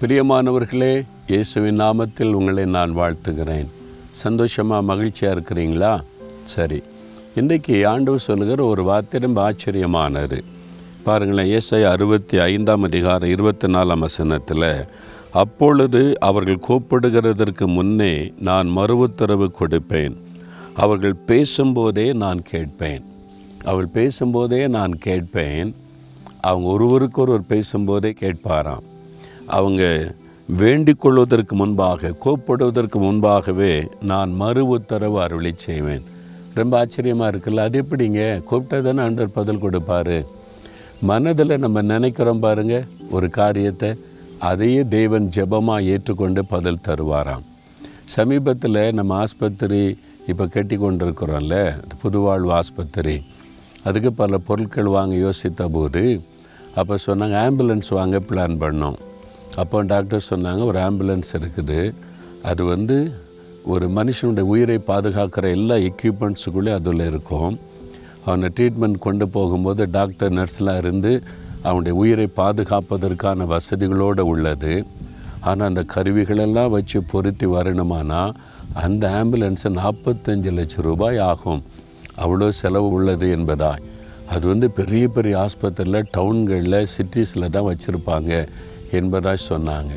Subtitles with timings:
[0.00, 3.66] பிரியமானவர்களே இயேசுவின் நாமத்தில் உங்களை நான் வாழ்த்துகிறேன்.
[4.10, 6.02] சந்தோஷமாக மகிழ்ச்சியாக இருக்கிறீங்களா?
[6.44, 6.82] சரி.
[7.34, 10.42] இன்றைக்கு ஆண்டவர் சொல்லுகிற ஒரு வார்த்தை ரொம்ப ஆச்சரியமானது.
[11.02, 14.86] பாருங்களேன் ஏசை அறுபத்தி ஐந்தாம் அதிகாரம் இருபத்தி நாலாம் வசனத்தில்
[15.32, 20.16] அப்பொழுது அவர்கள் கூப்பிடுகிறதற்கு முன்னே நான் மறு உத்தரவு கொடுப்பேன்.
[20.74, 23.04] அவர்கள் பேசும்போதே நான் கேட்பேன்.
[23.64, 25.74] அவள் பேசும்போதே நான் கேட்பேன்.
[26.40, 28.96] அவங்க ஒருவருக்கொருவர் பேசும்போதே கேட்பாராம்.
[29.48, 30.14] அவங்க
[30.46, 36.04] வேண்டிக் கொள்வதற்கு முன்பாக கோப்படுவதற்கு முன்பாகவே நான் மறு உத்தரவு அருளை செய்வேன்.
[36.54, 37.66] ரொம்ப ஆச்சரியமாக இருக்குல்ல?
[37.68, 38.20] அது எப்படிங்க?
[38.50, 40.26] கூப்பிட்டா தானே ஆண்டவர் பதில் கொடுப்பாரு.
[41.00, 43.90] மனதில் நம்ம நினைக்கிறோம் பாருங்க ஒரு காரியத்தை
[44.38, 47.44] அதையே தேவன் ஜெபமாக ஏற்றுக்கொண்டு பதில் தருவாராம்.
[48.04, 51.56] சமீபத்தில் நம்ம ஆஸ்பத்திரி இப்போ கட்டி கொண்டிருக்கிறோம்ல
[52.02, 53.22] புதுவாழ்வு ஆஸ்பத்திரி.
[53.84, 56.20] அதுக்கு பல பொருட்கள் வாங்க யோசித்த போது
[56.74, 58.98] அப்போ சொன்னாங்க ஆம்புலன்ஸ் வாங்க பிளான் பண்ணோம்.
[59.60, 61.80] அப்போ டாக்டர் சொன்னாங்க ஒரு ஆம்புலன்ஸ் இருக்குது.
[62.50, 62.96] அது வந்து
[63.72, 67.52] ஒரு மனுஷனுடைய உயிரை பாதுகாக்கிற எல்லா எக்யூப்மெண்ட்ஸுக்குள்ளே அதில் இருக்கும்.
[68.26, 71.12] அவனை ட்ரீட்மெண்ட் கொண்டு போகும்போது டாக்டர் நர்ஸ்லாம் இருந்து
[71.68, 74.74] அவனுடைய உயிரை பாதுகாப்பதற்கான வசதிகளோடு உள்ளது.
[75.48, 78.22] ஆனால் அந்த கருவிகளெல்லாம் வச்சு பொருத்தி வரணுமானா
[78.84, 81.62] அந்த ஆம்புலன்ஸு நாற்பத்தஞ்சு லட்சம் ரூபாய் ஆகும்.
[82.24, 83.84] அவ்வளோ செலவு உள்ளது என்பதாய்.
[84.34, 88.32] அது வந்து பெரிய பெரிய ஆஸ்பத்திரியில் டவுன்களில் சிட்டிஸில் தான் வச்சுருப்பாங்க.
[88.90, 89.94] என்பதாக சொன்னாங்க.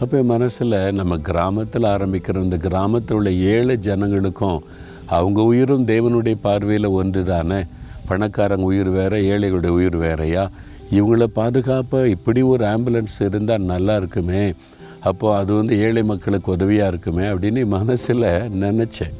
[0.00, 4.58] அப்போ மனசில் நம்ம கிராமத்தில் ஆரம்பிக்கிற இந்த கிராமத்தில் உள்ள ஏழை ஜனங்களுக்கும்
[5.06, 7.64] அவங்க உயிரும் தேவனுடைய பார்வையில் ஒன்று தானே
[8.08, 10.50] பணக்காரங்க உயிர் வேறு ஏழைகளுடைய உயிர் வேறையா?
[10.92, 14.52] இவங்கள பாதுகாப்பாக இப்படி ஒரு ஆம்புலன்ஸ் இருந்தால் நல்லா இருக்குமே?
[15.00, 18.22] அப்போது அது வந்து ஏழை மக்களுக்கு உதவியாக இருக்குமே அப்படின்னு மனசில்
[18.62, 19.14] நினச்சேன்.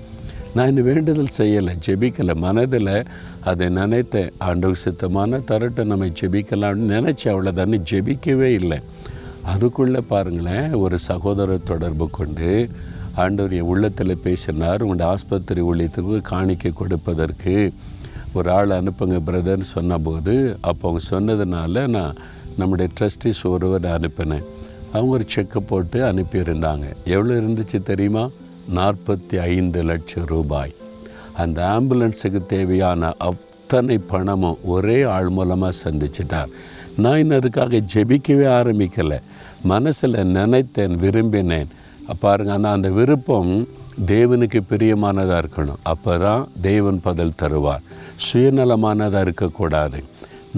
[0.55, 2.35] நான் இன்னும் வேண்டுதல் செய்யலை ஜெபிக்கலை.
[2.35, 3.07] மனதில்
[3.45, 8.79] அதை நினைத்தேன் ஆண்டவர் சித்தமான தரட்டை நம்ம ஜெபிக்கலாம்னு நினச்சேன் அவ்வளோதானே ஜெபிக்கவே இல்லை.
[9.43, 12.69] அதுக்குள்ளே பாருங்களேன் ஒரு சகோதரர் தொடர்பு கொண்டு
[13.15, 14.83] ஆண்டவர் என் உள்ளத்தில் பேசினார்.
[14.83, 17.73] உங்களுடைய ஆஸ்பத்திரி ஊழியத்துக்கு காணிக்கை கொடுப்பதற்கு
[18.33, 20.59] ஒரு ஆள் அனுப்புங்க பிரதர்னு சொன்னபோது.
[20.61, 22.17] அப்போ அவங்க சொன்னதுனால நான்
[22.57, 24.45] நம்முடைய ட்ரஸ்டிஸ் ஒருவர் அனுப்பினேன்.
[24.93, 26.97] அவங்க ஒரு செக்கை போட்டு அனுப்பியிருந்தாங்க.
[27.05, 28.29] எவ்வளோ இருந்துச்சு தெரியுமா?
[28.77, 30.73] நாற்பத்தி ஐந்து லட்சம் ரூபாய்.
[31.43, 36.53] அந்த ஆம்புலன்ஸுக்கு தேவையான அத்தனை பணமும் ஒரே ஆள் மூலமாக சந்திச்சிட்டார்.
[36.97, 39.19] நான் இன்னும் அதுக்காக ஜெபிக்கவே ஆரம்பிக்கலை.
[39.63, 41.71] மனசில் நினைத்தேன் விரும்பினேன்.
[42.19, 43.53] பாருங்க ஆனால் அந்த விருப்பம்
[44.07, 45.81] தேவனுக்கு பிரியமானதாக இருக்கணும்.
[45.83, 47.85] அப்போ தான் தேவன் பதில் தருவார்.
[48.27, 50.05] சுயநலமானதாக இருக்கக்கூடாது.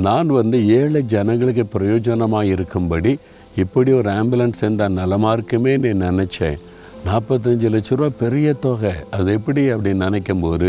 [0.06, 3.18] நான் வந்து ஏழை ஜனங்களுக்கு பிரயோஜனமாக இருக்கும்படி
[3.56, 6.60] இப்படி ஒரு ஆம்புலன்ஸ் இருந்தால் நலமாக இருக்குமே நீ நினச்சேன்.
[7.08, 8.94] நாற்பத்தஞ்சு லட்ச ரூபா பெரிய தொகை.
[9.16, 10.68] அது எப்படி அப்படின்னு நினைக்கும் போது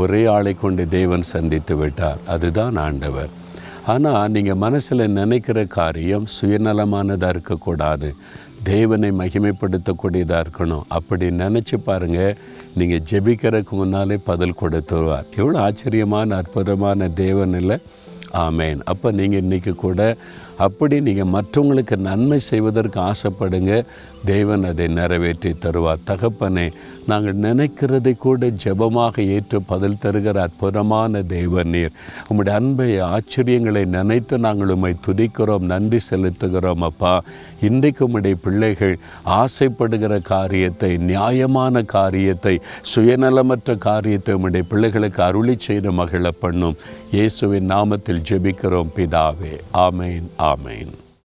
[0.00, 2.20] ஒரே ஆளை கொண்டு தேவன் சந்தித்து விட்டார்.
[2.34, 3.32] அதுதான் ஆண்டவர்.
[3.92, 8.08] ஆனால் நீங்கள் மனசில் நினைக்கிற காரியம் சுயநலமானதாக இருக்கக்கூடாது.
[8.70, 10.86] தேவனை மகிமைப்படுத்தக்கூடியதாக இருக்கணும்.
[10.98, 12.38] அப்படி நினச்சி பாருங்கள்
[12.78, 15.28] நீங்கள் ஜெபிக்கிறதுக்கு முன்னாலே பதில் கொடுத்துருவார்.
[15.40, 17.78] எவ்வளோ ஆச்சரியமான அற்புதமான தேவன் இல்லை?
[18.46, 18.78] ஆமேன்.
[18.92, 20.00] அப்போ நீங்கள் இன்றைக்கி கூட
[20.66, 23.84] அப்படி நீங்கள் மற்றவங்களுக்கு நன்மை செய்வதற்கு ஆசைப்படுங்க.
[24.24, 26.04] தேவன் அதை நிறைவேற்றி தருவார்.
[26.10, 26.66] தகப்பனே
[27.06, 31.92] நாங்கள் நினைக்கிறதை கூட ஜெபமாக ஏற்று பதில் தருகிற அற்புதமான தேவன் நீர்.
[32.28, 37.14] உம்முடைய அன்பை ஆச்சரியங்களை நினைத்து நாங்கள் உம்மை துதிக்கிறோம் நன்றி செலுத்துகிறோம் அப்பா.
[37.60, 38.96] இன்றைக்கு உம்முடைய பிள்ளைகள்
[39.40, 42.54] ஆசைப்படுகிற காரியத்தை நியாயமான காரியத்தை
[42.94, 46.78] சுயநலமற்ற காரியத்தை உம்முடைய பிள்ளைகளுக்கு அருளி செய்த மகிழ பண்ணும்.
[47.16, 49.54] இயேசுவின் நாமத்தில் ஜெபிக்கிறோம் பிதாவே.
[49.86, 50.92] ஆமேன் ஆமேன்